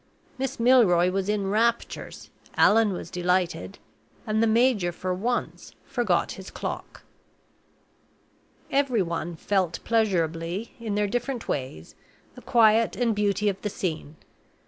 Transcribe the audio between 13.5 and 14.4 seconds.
the scene. Mrs.